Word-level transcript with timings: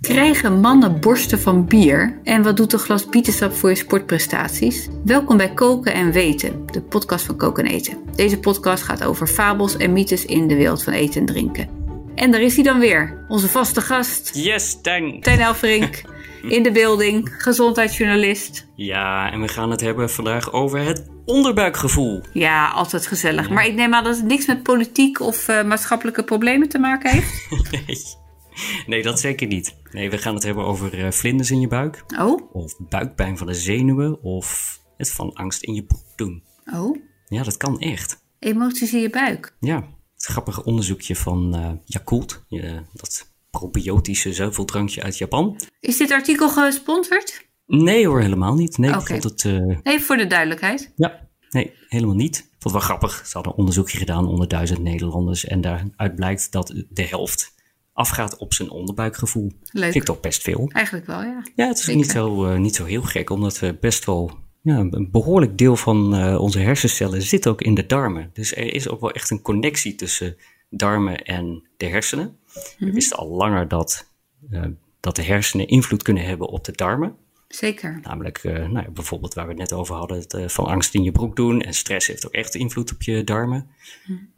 Krijgen 0.00 0.60
mannen 0.60 1.00
borsten 1.00 1.40
van 1.40 1.66
bier? 1.66 2.20
En 2.24 2.42
wat 2.42 2.56
doet 2.56 2.72
een 2.72 2.78
glas 2.78 3.06
bietensap 3.06 3.52
voor 3.52 3.68
je 3.68 3.76
sportprestaties? 3.76 4.88
Welkom 5.04 5.36
bij 5.36 5.54
Koken 5.54 5.92
en 5.92 6.12
Weten, 6.12 6.66
de 6.66 6.82
podcast 6.82 7.24
van 7.24 7.36
Koken 7.36 7.64
en 7.64 7.70
Eten. 7.70 7.98
Deze 8.14 8.38
podcast 8.38 8.82
gaat 8.82 9.04
over 9.04 9.26
fabels 9.26 9.76
en 9.76 9.92
mythes 9.92 10.24
in 10.24 10.48
de 10.48 10.54
wereld 10.54 10.82
van 10.82 10.92
eten 10.92 11.20
en 11.20 11.26
drinken. 11.26 11.68
En 12.14 12.30
daar 12.30 12.40
is 12.40 12.54
hij 12.54 12.64
dan 12.64 12.78
weer, 12.78 13.24
onze 13.28 13.48
vaste 13.48 13.80
gast, 13.80 14.30
Yes, 14.34 14.80
Tang! 14.82 15.22
Tijn 15.22 15.40
Elverink, 15.40 16.02
in 16.56 16.62
de 16.62 16.72
building, 16.72 17.34
gezondheidsjournalist. 17.38 18.66
Ja, 18.74 19.32
en 19.32 19.40
we 19.40 19.48
gaan 19.48 19.70
het 19.70 19.80
hebben 19.80 20.10
vandaag 20.10 20.52
over 20.52 20.78
het 20.80 21.06
onderbuikgevoel. 21.24 22.22
Ja, 22.32 22.68
altijd 22.68 23.06
gezellig. 23.06 23.50
Maar 23.50 23.66
ik 23.66 23.74
neem 23.74 23.94
aan 23.94 24.04
dat 24.04 24.16
het 24.16 24.26
niks 24.26 24.46
met 24.46 24.62
politiek 24.62 25.20
of 25.20 25.48
eh, 25.48 25.64
maatschappelijke 25.64 26.24
problemen 26.24 26.68
te 26.68 26.78
maken 26.78 27.10
heeft. 27.10 27.48
nee. 27.70 27.96
nee, 28.86 29.02
dat 29.02 29.20
zeker 29.20 29.46
niet. 29.46 29.74
Nee, 29.92 30.10
we 30.10 30.18
gaan 30.18 30.34
het 30.34 30.42
hebben 30.42 30.64
over 30.64 31.04
eh, 31.04 31.10
vlinders 31.10 31.50
in 31.50 31.60
je 31.60 31.68
buik. 31.68 32.04
Oh, 32.18 32.54
Of 32.54 32.74
buikpijn 32.88 33.38
van 33.38 33.46
de 33.46 33.54
zenuwen. 33.54 34.22
Of 34.22 34.78
het 34.96 35.10
van 35.12 35.32
angst 35.32 35.62
in 35.62 35.74
je 35.74 35.84
broek 35.84 36.02
doen. 36.16 36.42
oh, 36.74 36.96
Ja, 37.28 37.42
dat 37.42 37.56
kan 37.56 37.78
echt. 37.80 38.22
emoties 38.38 38.92
in 38.92 39.00
je 39.00 39.10
buik. 39.10 39.56
Ja, 39.60 39.76
het 40.14 40.24
grappige 40.24 40.64
onderzoekje 40.64 41.16
van 41.16 41.54
eh 41.54 41.70
Yakult. 41.84 42.44
dat 42.92 43.30
probiotische 43.50 44.32
zuiveldrankje 44.32 45.02
uit 45.02 45.18
Japan. 45.18 45.60
Is 45.80 45.96
dit 45.96 46.10
artikel 46.12 46.48
gesponsord? 46.48 47.46
Nee 47.66 48.06
hoor, 48.06 48.20
helemaal 48.20 48.54
niet. 48.54 48.78
Nee, 48.78 48.92
vond 48.92 49.24
het... 49.24 49.44
eh, 49.44 49.76
Even 49.82 50.06
voor 50.06 50.16
de 50.16 50.26
duidelijkheid. 50.26 50.92
Ja, 50.96 51.28
nee, 51.50 51.72
helemaal 51.88 52.14
niet. 52.14 52.36
Ik 52.38 52.44
vond 52.50 52.62
het 52.62 52.72
wel 52.72 52.82
grappig. 52.82 53.26
Ze 53.26 53.32
hadden 53.32 53.52
een 53.52 53.58
onderzoekje 53.58 53.98
gedaan 53.98 54.26
onder 54.26 54.48
duizend 54.48 54.78
Nederlanders. 54.82 55.44
En 55.44 55.60
daaruit 55.60 56.14
blijkt 56.14 56.52
dat 56.52 56.84
de 56.90 57.02
helft 57.06 57.54
afgaat 57.98 58.36
op 58.36 58.54
zijn 58.54 58.70
onderbuikgevoel. 58.70 59.52
Leuk. 59.70 59.82
Vind 59.82 59.94
ik 59.94 60.04
toch 60.04 60.20
best 60.20 60.42
veel. 60.42 60.70
Eigenlijk 60.72 61.06
wel, 61.06 61.22
ja. 61.22 61.42
Ja, 61.54 61.66
het 61.66 61.78
is 61.78 61.84
Zeker. 61.84 62.00
niet 62.00 62.10
zo, 62.10 62.46
eh, 62.46 62.58
niet 62.58 62.74
zo 62.74 62.84
heel 62.84 63.02
gek, 63.02 63.30
omdat 63.30 63.58
we 63.58 63.76
best 63.80 64.04
wel. 64.04 64.30
Ja, 64.62 64.78
een 64.78 65.08
behoorlijk 65.10 65.58
deel 65.58 65.76
van 65.76 66.14
eh, 66.14 66.40
onze 66.40 66.58
hersencellen 66.58 67.22
zit 67.22 67.46
ook 67.46 67.62
in 67.62 67.74
de 67.74 67.86
darmen. 67.86 68.30
Dus 68.32 68.56
er 68.56 68.74
is 68.74 68.88
ook 68.88 69.00
wel 69.00 69.10
echt 69.10 69.30
een 69.30 69.42
connectie 69.42 69.94
tussen 69.94 70.36
darmen 70.70 71.24
en 71.24 71.68
de 71.76 71.86
hersenen. 71.86 72.36
We 72.78 72.92
wisten 72.92 73.18
al 73.18 73.28
langer 73.28 73.68
dat, 73.68 74.10
eh, 74.50 74.64
dat 75.00 75.16
de 75.16 75.22
hersenen 75.22 75.68
invloed 75.68 76.02
kunnen 76.02 76.24
hebben 76.24 76.48
op 76.48 76.64
de 76.64 76.72
darmen. 76.72 77.14
Zeker. 77.48 78.00
Namelijk 78.02 78.42
nou 78.42 78.72
ja, 78.72 78.90
bijvoorbeeld 78.90 79.34
waar 79.34 79.44
we 79.44 79.50
het 79.50 79.60
net 79.60 79.72
over 79.72 79.94
hadden, 79.94 80.18
het 80.18 80.52
van 80.52 80.66
angst 80.66 80.94
in 80.94 81.02
je 81.02 81.12
broek 81.12 81.36
doen. 81.36 81.60
En 81.60 81.74
stress 81.74 82.06
heeft 82.06 82.26
ook 82.26 82.32
echt 82.32 82.54
invloed 82.54 82.92
op 82.92 83.02
je 83.02 83.24
darmen. 83.24 83.66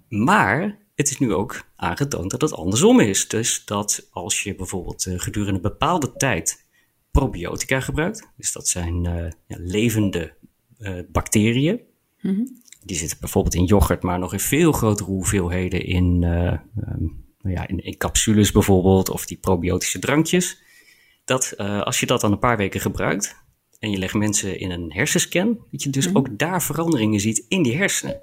Maar 0.09 0.79
het 1.01 1.11
is 1.11 1.19
nu 1.19 1.35
ook 1.35 1.63
aangetoond 1.77 2.31
dat 2.31 2.41
het 2.41 2.53
andersom 2.53 3.01
is. 3.01 3.29
Dus 3.29 3.65
dat 3.65 4.09
als 4.11 4.43
je 4.43 4.55
bijvoorbeeld 4.55 5.07
eh, 5.07 5.15
gedurende 5.19 5.55
een 5.55 5.63
bepaalde 5.63 6.13
tijd 6.13 6.69
probiotica 7.11 7.81
gebruikt. 7.81 8.29
Dus 8.37 8.53
dat 8.53 8.69
zijn 8.69 9.07
eh, 9.07 9.31
ja, 9.47 9.57
levende 9.59 10.33
eh, 10.79 10.95
bacteriën. 11.09 11.81
Die 12.85 12.97
zitten 12.97 13.19
bijvoorbeeld 13.21 13.55
in 13.55 13.65
yoghurt, 13.65 14.03
maar 14.03 14.19
nog 14.19 14.33
in 14.33 14.41
veel 14.41 14.73
grotere 14.73 15.11
hoeveelheden 15.11 15.85
in, 15.85 16.23
eh, 16.23 16.47
ehm, 16.47 17.05
nou 17.41 17.55
ja, 17.55 17.69
in, 17.69 17.85
in 17.85 17.97
capsules 17.97 18.53
bijvoorbeeld. 18.53 19.11
Of 19.11 19.27
die 19.27 19.37
probiotische 19.37 19.99
drankjes 19.99 20.63
dat 21.25 21.57
als 21.57 22.01
je 22.01 22.07
dat 22.07 22.21
dan 22.21 22.33
een 22.33 22.39
paar 22.39 22.57
weken 22.57 22.81
gebruikt 22.81 23.37
en 23.79 23.91
je 23.91 23.99
legt 23.99 24.15
mensen 24.15 24.59
in 24.59 24.71
een 24.71 24.93
hersenscan, 24.93 25.59
dat 25.71 25.83
je 25.83 25.91
dus 25.91 26.15
ook 26.15 26.39
daar 26.39 26.63
veranderingen 26.63 27.21
ziet 27.21 27.45
in 27.49 27.63
die 27.63 27.77
hersenen. 27.77 28.21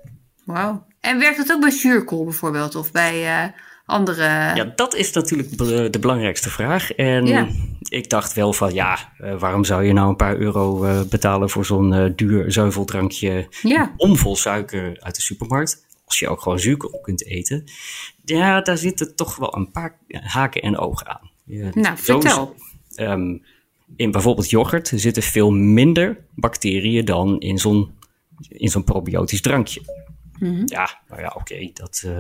Wauw. 0.48 0.86
En 1.00 1.20
werkt 1.20 1.38
dat 1.38 1.52
ook 1.52 1.62
bij 1.62 1.72
zuurkool 1.72 2.24
bijvoorbeeld? 2.24 2.76
Of 2.76 2.92
bij 2.92 3.26
eh, 3.44 3.50
andere... 3.86 4.24
Ja, 4.56 4.72
dat 4.76 4.96
is 4.96 5.12
natuurlijk 5.12 5.56
be- 5.56 5.88
de 5.90 6.00
belangrijkste 6.00 6.50
vraag. 6.50 6.92
En 6.92 7.26
Ja. 7.26 7.48
ik 7.90 8.10
dacht 8.10 8.34
wel 8.34 8.54
van 8.54 8.74
ja, 8.74 8.98
eh, 9.18 9.40
waarom 9.40 9.64
zou 9.64 9.84
je 9.84 9.94
nou 9.94 10.10
een 10.10 10.16
paar 10.16 10.38
euro 10.38 10.84
eh, 10.84 11.02
betalen 11.02 11.50
voor 11.50 11.66
zo'n 11.66 12.14
duur 12.16 12.52
zuiveldrankje 12.52 13.48
Ja. 13.62 13.94
omvol 13.98 14.36
suiker 14.36 14.98
uit 15.00 15.16
de 15.16 15.22
supermarkt? 15.22 15.86
Als 16.06 16.20
je 16.20 16.28
ook 16.30 16.42
gewoon 16.42 16.60
zuurkool 16.60 17.00
kunt 17.02 17.26
eten. 17.26 17.64
Ja, 18.26 18.62
daar 18.62 18.78
zitten 18.78 19.16
toch 19.16 19.36
wel 19.36 19.56
een 19.56 19.72
paar 19.72 19.98
haken 20.10 20.62
en 20.62 20.78
ogen 20.78 21.08
aan. 21.08 21.30
Nou, 21.74 21.98
vertel. 21.98 22.56
Ehm, 22.96 23.38
in 23.96 24.12
bijvoorbeeld 24.12 24.50
yoghurt 24.50 24.92
zitten 24.96 25.24
veel 25.24 25.52
minder 25.52 26.18
bacteriën 26.36 27.06
dan 27.06 27.40
in 27.40 27.58
zo'n, 27.58 27.92
in 28.50 28.70
zo'n 28.70 28.84
probiotisch 28.84 29.42
drankje. 29.42 29.82
Ja, 30.66 31.02
nou 31.08 31.22
ja, 31.22 31.34
oké, 31.36 31.70
dat 31.74 32.02
eh, 32.06 32.16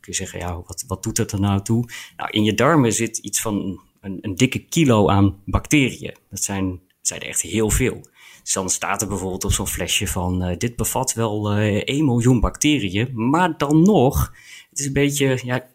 kun 0.00 0.12
je 0.12 0.14
zeggen, 0.14 0.38
ja, 0.38 0.62
wat, 0.66 0.84
wat 0.86 1.02
doet 1.02 1.16
dat 1.16 1.32
er 1.32 1.40
nou 1.40 1.62
toe? 1.62 1.88
Nou, 2.16 2.30
in 2.30 2.44
je 2.44 2.54
darmen 2.54 2.92
zit 2.92 3.18
iets 3.18 3.40
van 3.40 3.80
een, 4.00 4.18
een 4.20 4.34
dikke 4.34 4.58
kilo 4.58 5.08
aan 5.08 5.42
bacteriën. 5.44 6.16
Dat 6.30 6.42
zijn, 6.42 6.68
dat 6.70 6.80
zijn 7.00 7.20
er 7.20 7.26
echt 7.26 7.40
heel 7.40 7.70
veel. 7.70 8.00
Dus 8.42 8.52
dan 8.52 8.70
staat 8.70 9.02
er 9.02 9.08
bijvoorbeeld 9.08 9.44
op 9.44 9.52
zo'n 9.52 9.66
flesje 9.66 10.06
van, 10.06 10.42
eh, 10.42 10.56
dit 10.58 10.76
bevat 10.76 11.12
wel 11.12 11.52
eh 11.52 11.82
1 11.84 12.04
miljoen 12.04 12.40
bacteriën, 12.40 13.10
maar 13.28 13.58
dan 13.58 13.82
nog, 13.82 14.32
het 14.70 14.78
is 14.78 14.86
een 14.86 14.92
beetje, 14.92 15.40
ja, 15.44 15.66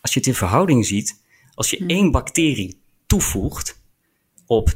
als 0.00 0.12
je 0.12 0.18
het 0.18 0.28
in 0.28 0.34
verhouding 0.34 0.86
ziet, 0.86 1.22
als 1.54 1.70
je 1.70 1.84
één 1.86 2.10
bacterie 2.10 2.80
toevoegt 3.06 3.81
op 4.56 4.72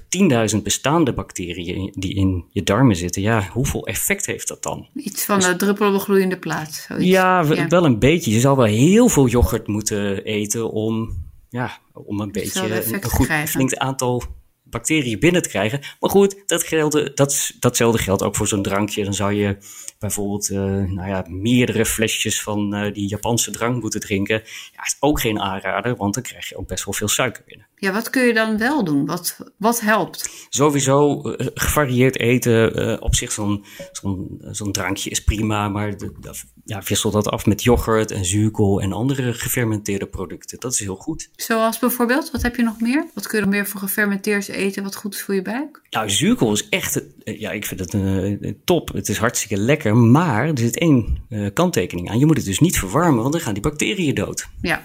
10.000 0.55 0.63
bestaande 0.63 1.13
bacteriën 1.13 1.93
die 1.95 2.15
in 2.15 2.45
je 2.51 2.63
darmen 2.63 2.97
zitten, 2.97 3.23
ja, 3.23 3.49
hoeveel 3.53 3.87
effect 3.87 4.27
heeft 4.27 4.49
dat 4.49 4.63
dan? 4.63 4.89
Iets 4.95 5.25
van 5.25 5.41
de 5.41 5.57
druppel 5.57 5.89
op 5.89 5.95
een 5.95 6.01
gloeiende 6.01 6.39
plaat. 6.39 6.89
Ja, 6.99 7.45
w- 7.45 7.69
wel 7.69 7.85
een 7.85 7.99
beetje. 7.99 8.31
Je 8.31 8.41
zou 8.41 8.57
wel 8.57 8.67
heel 8.67 9.09
veel 9.09 9.27
yoghurt 9.27 9.67
moeten 9.67 10.25
eten 10.25 10.71
om, 10.71 11.25
ja, 11.49 11.79
om 11.93 12.21
een 12.21 12.33
beetje 12.33 12.85
een, 12.85 12.95
een 12.95 13.11
goed 13.11 13.29
flink 13.47 13.75
aantal 13.75 14.23
bacteriën 14.71 15.19
binnen 15.19 15.43
te 15.43 15.49
krijgen. 15.49 15.81
Maar 16.01 16.11
goed, 16.11 16.43
dat 16.47 16.63
geldt, 16.63 17.17
dat, 17.17 17.53
datzelfde 17.61 17.99
geldt 17.99 18.23
ook 18.23 18.37
voor 18.37 18.49
zo'n 18.49 18.63
drankje. 18.63 19.05
Dan 19.05 19.15
zou 19.15 19.33
je 19.33 19.57
bijvoorbeeld 19.99 20.51
eh, 20.51 20.59
nou 20.59 21.09
ja, 21.09 21.25
meerdere 21.29 21.87
flesjes 21.87 22.43
van 22.43 22.75
eh, 22.75 22.93
die 22.93 23.09
Japanse 23.09 23.51
drank 23.51 23.83
moeten 23.83 24.01
drinken. 24.01 24.43
Ja, 24.73 24.85
is 24.85 24.97
ook 25.01 25.21
geen 25.21 25.41
aanrader, 25.41 25.97
want 25.97 26.15
dan 26.15 26.23
krijg 26.23 26.49
je 26.49 26.57
ook 26.57 26.67
best 26.67 26.85
wel 26.85 26.95
veel 26.95 27.09
suiker 27.09 27.43
binnen. 27.47 27.67
Ja, 27.79 27.93
wat 27.93 28.11
kun 28.11 28.23
je 28.27 28.35
dan 28.35 28.59
wel 28.59 28.85
doen? 28.85 29.07
Wat, 29.07 29.37
wat 29.57 29.81
helpt? 29.81 30.47
Sowieso 30.49 31.23
eh, 31.23 31.47
gevarieerd 31.55 32.19
eten. 32.19 32.75
eh, 32.75 32.97
op 33.03 33.15
zich 33.15 33.33
zo'n 33.33 33.65
zo'n 33.93 34.39
zo'n 34.51 34.73
drankje 34.73 35.11
is 35.11 35.25
prima, 35.25 35.69
maar 35.69 35.97
de, 35.99 36.13
de- 36.21 36.35
ja, 36.65 36.83
wissel 36.89 37.11
dat 37.11 37.29
af 37.29 37.47
met 37.47 37.63
yoghurt 37.63 38.11
en 38.11 38.25
zuurkool 38.25 38.81
en 38.81 38.93
andere 38.93 39.33
gefermenteerde 39.35 40.07
producten. 40.07 40.61
Dat 40.61 40.73
is 40.73 40.79
heel 40.79 40.95
goed. 40.97 41.29
Zoals 41.37 41.79
bijvoorbeeld, 41.79 42.31
wat 42.31 42.43
heb 42.43 42.57
je 42.57 42.63
nog 42.63 42.81
meer? 42.81 43.07
Wat 43.15 43.27
kun 43.27 43.39
je 43.39 43.45
nog 43.45 43.55
meer 43.55 43.67
voor 43.67 43.81
gefermenteerd 43.81 44.49
eten 44.49 44.83
wat 44.83 44.97
goed 44.97 45.15
is 45.15 45.23
voor 45.23 45.35
je 45.35 45.43
buik? 45.43 45.83
Nou, 45.91 46.11
zuurkool 46.11 46.53
is 46.53 46.69
echt, 46.69 47.03
eh, 47.25 47.41
ja, 47.41 47.51
ik 47.51 47.67
vind 47.67 47.81
het 47.81 47.95
eh, 47.95 48.53
top. 48.65 48.93
Het 48.93 49.09
is 49.09 49.19
hartstikke 49.19 49.57
lekker, 49.57 49.97
maar 49.97 50.49
er 50.49 50.59
zit 50.59 50.79
één 50.79 51.19
kanttekening 51.53 52.11
aan. 52.11 52.19
Je 52.19 52.27
moet 52.27 52.37
het 52.37 52.47
dus 52.47 52.59
niet 52.61 52.79
verwarmen, 52.79 53.21
want 53.21 53.33
dan 53.33 53.43
gaan 53.43 53.55
die 53.55 53.63
bacteriën 53.63 54.15
dood. 54.15 54.47
Ja. 54.61 54.83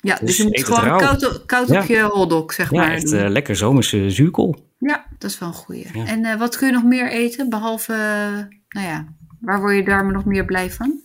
Ja, 0.00 0.14
dus, 0.16 0.26
Dus 0.26 0.36
je 0.36 0.42
moet 0.44 0.64
gewoon 0.64 0.98
koud, 0.98 1.26
op- 1.34 1.42
koud 1.46 1.68
Ja. 1.68 1.80
op 1.82 1.86
je 1.88 2.00
hotdog, 2.02 2.52
zeg 2.52 2.70
Ja, 2.70 2.76
maar. 2.80 2.92
echt 2.92 3.10
doen. 3.10 3.20
eh, 3.20 3.28
lekker 3.30 3.56
zomerse 3.56 4.10
zuurkool. 4.10 4.68
Ja, 4.78 5.06
dat 5.18 5.30
is 5.30 5.38
wel 5.38 5.48
een 5.48 5.54
goeie. 5.54 5.86
Ja. 5.94 6.06
En 6.06 6.24
eh, 6.24 6.38
wat 6.38 6.56
kun 6.56 6.66
je 6.66 6.72
nog 6.72 6.84
meer 6.84 7.10
eten? 7.10 7.48
Behalve, 7.50 7.92
eh, 7.92 8.78
nou 8.82 8.86
ja, 8.86 9.06
waar 9.40 9.60
word 9.60 9.76
je 9.76 9.84
darmen 9.84 10.12
nog 10.12 10.24
meer 10.24 10.44
blij 10.44 10.70
van? 10.70 11.00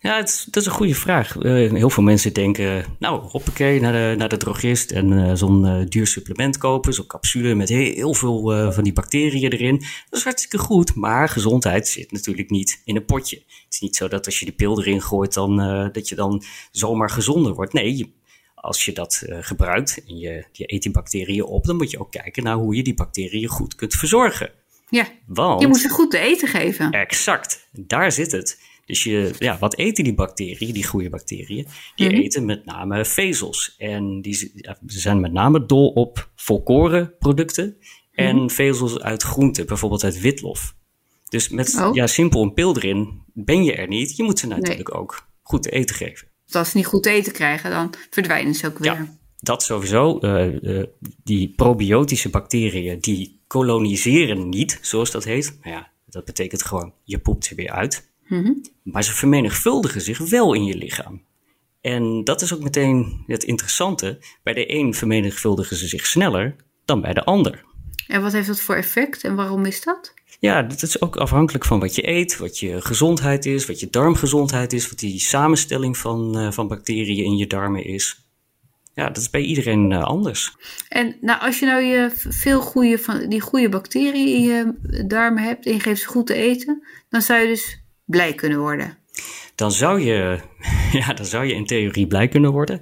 Ja, 0.00 0.16
het 0.16 0.46
dat 0.50 0.62
is 0.62 0.68
een 0.68 0.74
goede 0.74 0.94
vraag. 0.94 1.36
Eh, 1.38 1.52
heel 1.72 1.90
veel 1.90 2.02
mensen 2.02 2.32
denken, 2.32 2.84
nou, 2.98 3.20
hoppakee, 3.22 3.80
naar 3.80 3.92
de, 3.92 4.14
naar 4.18 4.28
de 4.28 4.36
drogist 4.36 4.90
en 4.90 5.36
zo'n 5.38 5.86
duur 5.88 6.06
supplement 6.06 6.58
kopen. 6.58 6.92
Zo'n 6.92 7.06
capsule 7.06 7.54
met 7.54 7.68
heel, 7.68 7.92
heel 7.94 8.14
veel 8.14 8.72
van 8.72 8.84
die 8.84 8.92
bacteriën 8.92 9.52
erin. 9.52 9.78
Dat 9.78 10.18
is 10.18 10.24
hartstikke 10.24 10.58
goed, 10.58 10.94
maar 10.94 11.28
gezondheid 11.28 11.88
zit 11.88 12.12
natuurlijk 12.12 12.50
niet 12.50 12.80
in 12.84 12.96
een 12.96 13.04
potje. 13.04 13.36
Het 13.36 13.64
is 13.74 13.80
niet 13.80 13.96
zo 13.96 14.08
dat 14.08 14.26
als 14.26 14.38
je 14.38 14.44
die 14.44 14.54
pil 14.54 14.80
erin 14.80 15.02
gooit, 15.02 15.34
dan, 15.34 15.56
dat 15.92 16.08
je 16.08 16.14
dan 16.14 16.42
zomaar 16.70 17.10
gezonder 17.10 17.54
wordt. 17.54 17.72
Nee, 17.72 17.96
je- 17.96 18.08
als 18.60 18.84
je 18.84 18.92
dat 18.92 19.22
eh, 19.26 19.38
gebruikt 19.40 20.02
en 20.06 20.18
je, 20.18 20.44
je 20.52 20.72
eet 20.72 20.82
die 20.82 20.92
bacteriën 20.92 21.44
op, 21.44 21.64
dan 21.64 21.76
moet 21.76 21.90
je 21.90 21.98
ook 22.00 22.10
kijken 22.10 22.42
naar 22.42 22.56
hoe 22.56 22.76
je 22.76 22.82
die 22.82 22.94
bacteriën 22.94 23.48
goed 23.48 23.74
kunt 23.74 23.94
verzorgen. 23.94 24.50
Ja, 24.88 25.08
Want... 25.26 25.60
je 25.60 25.66
moet 25.66 25.78
ze 25.78 25.88
goed 25.88 26.10
te 26.10 26.18
eten 26.18 26.48
geven. 26.48 26.90
Exact, 26.90 27.68
daar 27.72 28.12
zit 28.12 28.32
het. 28.32 28.60
Dus 28.86 29.02
je, 29.04 29.30
ja, 29.38 29.58
wat 29.58 29.76
eten 29.76 30.04
die 30.04 30.14
bacteriën, 30.14 30.72
die 30.74 30.86
goede 30.86 31.10
bacteriën? 31.10 31.66
Die 31.94 32.08
Mhm. 32.08 32.16
eten 32.20 32.44
met 32.44 32.64
name 32.64 33.04
vezels. 33.04 33.74
En 33.78 34.20
die, 34.22 34.52
ja, 34.54 34.78
zijn 34.86 35.20
met 35.20 35.32
name 35.32 35.66
dol 35.66 35.88
op 35.88 36.30
volkoren 36.34 37.14
producten 37.18 37.76
en 38.12 38.36
Mhm. 38.36 38.48
vezels 38.48 39.00
uit 39.00 39.22
groenten, 39.22 39.66
bijvoorbeeld 39.66 40.04
uit 40.04 40.20
witlof. 40.20 40.74
Dus 41.28 41.48
met 41.48 41.74
Oh. 41.80 41.94
ja, 41.94 42.06
simpel 42.06 42.42
een 42.42 42.52
pil 42.52 42.76
erin 42.76 43.22
ben 43.34 43.64
je 43.64 43.72
er 43.74 43.88
niet. 43.88 44.16
Je 44.16 44.22
moet 44.22 44.38
ze 44.38 44.46
natuurlijk 44.46 44.94
ook 44.94 45.28
goed 45.42 45.62
te 45.62 45.70
eten 45.70 45.94
geven. 45.96 46.28
Als 46.54 46.70
ze 46.70 46.76
niet 46.76 46.86
goed 46.86 47.06
eten 47.06 47.32
krijgen, 47.32 47.70
dan 47.70 47.94
verdwijnen 48.10 48.54
ze 48.54 48.66
ook 48.66 48.78
weer. 48.78 48.92
Ja, 48.92 49.16
dat 49.38 49.62
sowieso. 49.62 50.18
Eh, 50.18 50.78
eh, 50.80 50.86
die 51.24 51.52
probiotische 51.56 52.28
bacteriën 52.28 53.00
die 53.00 53.40
koloniseren 53.46 54.48
niet, 54.48 54.78
zoals 54.82 55.10
dat 55.10 55.24
heet. 55.24 55.58
Nou 55.62 55.74
ja, 55.74 55.90
dat 56.06 56.24
betekent 56.24 56.62
gewoon 56.64 56.92
je 57.04 57.18
poept 57.18 57.44
ze 57.44 57.54
weer 57.54 57.70
uit. 57.70 58.08
Maar 58.82 59.04
ze 59.04 59.12
vermenigvuldigen 59.12 60.00
zich 60.00 60.18
wel 60.18 60.54
in 60.54 60.64
je 60.64 60.76
lichaam. 60.76 61.22
En 61.80 62.24
dat 62.24 62.42
is 62.42 62.54
ook 62.54 62.62
meteen 62.62 63.24
het 63.26 63.44
interessante. 63.44 64.18
Bij 64.42 64.54
de 64.54 64.74
een 64.74 64.94
vermenigvuldigen 64.94 65.76
ze 65.76 65.88
zich 65.88 66.06
sneller 66.06 66.56
dan 66.84 67.00
bij 67.00 67.12
de 67.12 67.24
ander. 67.24 67.64
En 68.06 68.22
wat 68.22 68.32
heeft 68.32 68.46
dat 68.46 68.60
voor 68.60 68.74
effect 68.74 69.24
en 69.24 69.34
waarom 69.34 69.64
is 69.66 69.82
dat? 69.82 70.14
Ja, 70.40 70.62
dat 70.62 70.82
is 70.82 71.00
ook 71.00 71.16
afhankelijk 71.16 71.64
van 71.64 71.80
wat 71.80 71.94
je 71.94 72.08
eet, 72.08 72.36
wat 72.36 72.58
je 72.58 72.80
gezondheid 72.80 73.46
is, 73.46 73.66
wat 73.66 73.80
je 73.80 73.90
darmgezondheid 73.90 74.72
is, 74.72 74.88
wat 74.88 74.98
die 74.98 75.20
samenstelling 75.20 75.96
van, 75.96 76.38
eh, 76.38 76.50
van 76.50 76.68
bacteriën 76.68 77.24
in 77.24 77.36
je 77.36 77.46
darmen 77.46 77.84
is. 77.84 78.24
Ja, 78.94 79.06
dat 79.06 79.16
is 79.16 79.30
bij 79.30 79.40
iedereen 79.40 79.92
eh, 79.92 80.02
anders. 80.02 80.56
En 80.88 81.16
nou, 81.20 81.40
als 81.40 81.58
je 81.58 81.66
nou 81.66 81.82
je 81.82 82.10
veel 82.14 82.60
goede 82.60 82.98
van 82.98 83.28
die 83.28 83.40
goede 83.40 83.68
bacteriën 83.68 84.34
in 84.34 84.42
je 84.42 84.74
darmen 85.06 85.42
hebt 85.42 85.66
en 85.66 85.72
je 85.72 85.80
geeft 85.80 86.00
ze 86.00 86.06
goed 86.06 86.26
te 86.26 86.34
eten, 86.34 86.86
dan 87.08 87.22
zou 87.22 87.40
je 87.40 87.46
dus 87.46 87.82
blij 88.04 88.34
kunnen 88.34 88.58
worden. 88.58 88.98
Dan 89.54 89.72
zou 89.72 90.00
je, 90.00 90.40
ja, 91.00 91.12
dan 91.12 91.26
zou 91.26 91.44
je 91.44 91.54
in 91.54 91.66
theorie 91.66 92.06
blij 92.06 92.28
kunnen 92.28 92.52
worden. 92.52 92.80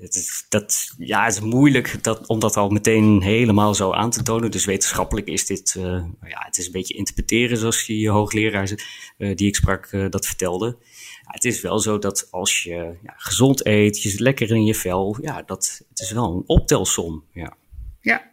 Het 0.00 0.14
is, 0.14 0.46
dat, 0.48 0.94
ja, 0.98 1.24
het 1.24 1.32
is 1.34 1.40
moeilijk 1.40 2.02
dat, 2.02 2.26
om 2.26 2.38
dat 2.38 2.56
al 2.56 2.68
meteen 2.68 3.22
helemaal 3.22 3.74
zo 3.74 3.92
aan 3.92 4.10
te 4.10 4.22
tonen. 4.22 4.50
Dus 4.50 4.64
wetenschappelijk 4.64 5.26
is 5.26 5.46
dit, 5.46 5.74
eh, 5.76 5.82
nou 5.82 6.28
ja, 6.28 6.42
het 6.44 6.58
is 6.58 6.66
een 6.66 6.72
beetje 6.72 6.94
interpreteren 6.94 7.56
zoals 7.56 7.86
die 7.86 8.08
hoogleraar 8.08 8.70
eh, 9.18 9.36
die 9.36 9.46
ik 9.46 9.56
sprak 9.56 9.86
eh, 9.86 10.06
dat 10.10 10.26
vertelde. 10.26 10.76
Ja, 11.22 11.30
het 11.30 11.44
is 11.44 11.60
wel 11.60 11.78
zo 11.78 11.98
dat 11.98 12.28
als 12.30 12.62
je 12.62 12.96
ja, 13.02 13.14
gezond 13.16 13.66
eet, 13.66 14.02
je 14.02 14.08
zit 14.08 14.20
lekker 14.20 14.50
in 14.50 14.64
je 14.64 14.74
vel, 14.74 15.16
ja, 15.20 15.42
dat, 15.42 15.84
het 15.88 16.00
is 16.00 16.10
wel 16.10 16.34
een 16.34 16.44
optelsom. 16.46 17.24
Ja. 17.32 17.56
Ja. 18.00 18.30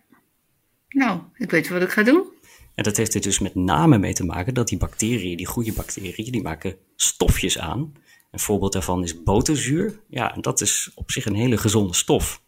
Nou, 0.90 1.22
ik 1.34 1.52
weet 1.52 1.70
wat 1.70 1.82
ik 1.82 1.90
ga 1.90 2.04
doen. 2.04 2.34
En 2.76 2.84
dat 2.84 2.98
heeft 2.98 3.14
er 3.14 3.22
dus 3.22 3.40
met 3.40 3.56
name 3.56 3.98
mee 3.98 4.14
te 4.14 4.26
maken 4.26 4.54
dat 4.54 4.68
die 4.68 4.78
bacteriën, 4.78 5.38
die 5.38 5.46
goede 5.46 5.74
bacteriën, 5.74 6.32
die 6.32 6.42
maken 6.42 6.78
stofjes 6.96 7.60
aan. 7.60 7.94
Een 8.36 8.42
voorbeeld 8.42 8.74
daarvan 8.74 9.04
is 9.04 9.24
boterzuur. 9.24 10.00
Ja, 10.10 10.34
en 10.36 10.42
dat 10.42 10.62
is 10.62 10.92
op 10.96 11.12
zich 11.12 11.26
een 11.26 11.36
hele 11.36 11.58
gezonde 11.58 11.94
stof. 11.94 12.42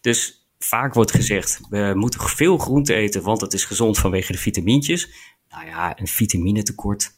Dus 0.00 0.48
vaak 0.58 0.94
wordt 0.94 1.10
gezegd, 1.10 1.60
we 1.68 1.92
moeten 1.94 2.20
veel 2.20 2.58
groente 2.58 2.94
eten, 2.94 3.22
want 3.22 3.40
het 3.40 3.52
is 3.52 3.64
gezond 3.64 3.98
vanwege 3.98 4.32
de 4.32 4.38
vitamintjes. 4.38 5.08
Nou 5.50 5.66
ja, 5.66 5.98
een 6.00 6.06
vitaminetekort, 6.06 7.10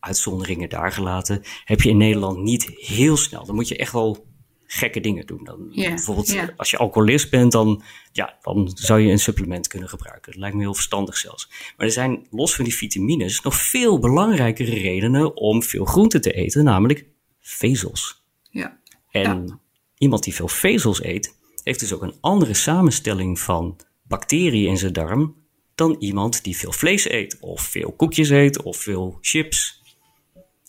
uitzonderingen 0.00 0.68
daar 0.68 0.92
gelaten, 0.92 1.42
heb 1.64 1.80
je 1.80 1.88
in 1.88 1.96
Nederland 1.96 2.38
niet 2.38 2.70
heel 2.76 3.16
snel. 3.16 3.44
Dan 3.44 3.54
moet 3.54 3.68
je 3.68 3.76
echt 3.76 3.92
wel 3.92 4.26
gekke 4.66 5.00
dingen 5.00 5.26
doen. 5.26 5.44
Dan, 5.44 5.68
bijvoorbeeld 5.74 6.36
als 6.56 6.70
je 6.70 6.78
alcoholist 6.78 7.30
bent, 7.30 7.52
dan, 7.52 7.82
ja, 8.12 8.38
dan 8.42 8.70
zou 8.74 9.00
je 9.00 9.10
een 9.10 9.18
supplement 9.18 9.68
kunnen 9.68 9.88
gebruiken. 9.88 10.32
Dat 10.32 10.40
lijkt 10.40 10.56
me 10.56 10.62
heel 10.62 10.74
verstandig 10.74 11.16
zelfs. 11.16 11.48
Maar 11.76 11.86
er 11.86 11.92
zijn 11.92 12.26
los 12.30 12.54
van 12.54 12.64
die 12.64 12.74
vitamines 12.74 13.40
nog 13.40 13.54
veel 13.54 13.98
belangrijkere 13.98 14.74
redenen 14.74 15.36
om 15.36 15.62
veel 15.62 15.84
groente 15.84 16.20
te 16.20 16.32
eten, 16.32 16.64
namelijk 16.64 17.08
vezels. 17.50 18.22
Ja. 18.50 18.78
En 19.10 19.46
Ja. 19.46 19.58
iemand 19.98 20.22
die 20.22 20.34
veel 20.34 20.48
vezels 20.48 21.02
eet, 21.04 21.34
heeft 21.62 21.80
dus 21.80 21.92
ook 21.92 22.02
een 22.02 22.14
andere 22.20 22.54
samenstelling 22.54 23.38
van 23.40 23.76
bacteriën 24.02 24.68
in 24.68 24.76
zijn 24.78 24.92
darm 24.92 25.34
dan 25.74 25.96
iemand 25.98 26.44
die 26.44 26.56
veel 26.56 26.72
vlees 26.72 27.10
eet, 27.10 27.36
of 27.40 27.60
veel 27.60 27.92
koekjes 27.92 28.28
eet, 28.28 28.62
of 28.62 28.76
veel 28.76 29.18
chips. 29.20 29.82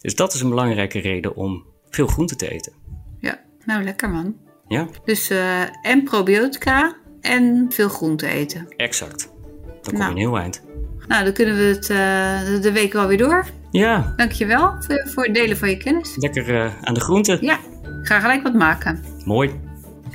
Dus 0.01 0.15
dat 0.15 0.33
is 0.33 0.41
een 0.41 0.49
belangrijke 0.49 0.99
reden 0.99 1.35
om 1.35 1.65
veel 1.89 2.07
groente 2.07 2.35
te 2.35 2.49
eten. 2.51 2.73
Ja. 3.19 3.41
Nou, 3.65 3.83
lekker 3.83 4.09
man. 4.09 4.35
Ja, 4.67 4.87
Dus 5.05 5.29
eh, 5.29 5.85
en 5.85 6.03
probiotica 6.03 6.95
en 7.21 7.65
veel 7.69 7.89
groente 7.89 8.27
eten. 8.27 8.67
exact. 8.77 9.29
Dan 9.65 9.81
kom 9.81 9.93
Nou. 9.93 10.03
je 10.03 10.09
een 10.11 10.17
heel 10.17 10.37
eind. 10.37 10.61
Nou, 11.07 11.23
dan 11.23 11.33
kunnen 11.33 11.55
we 11.55 11.61
het 11.63 11.89
eh, 11.89 12.61
de 12.61 12.71
week 12.71 12.93
wel 12.93 13.07
weer 13.07 13.17
door. 13.17 13.45
Ja, 13.71 14.13
Dankjewel 14.15 14.75
voor, 14.79 15.07
voor 15.13 15.23
het 15.23 15.33
delen 15.33 15.57
van 15.57 15.69
je 15.69 15.77
kennis. 15.77 16.15
lekker 16.15 16.55
eh, 16.63 16.71
aan 16.81 16.93
de 16.93 16.99
groente. 16.99 17.37
Ja, 17.41 17.57
ik 17.83 18.07
ga 18.07 18.19
gelijk 18.19 18.43
wat 18.43 18.53
maken. 18.53 19.03
Mooi. 19.25 19.51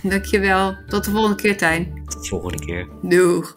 Dankjewel. 0.03 0.75
Tot 0.89 1.05
de 1.05 1.11
volgende 1.11 1.37
keer, 1.37 1.57
Tijn. 1.57 2.03
Tot 2.07 2.23
de 2.23 2.29
volgende 2.29 2.59
keer. 2.67 2.89
Doeg. 3.03 3.57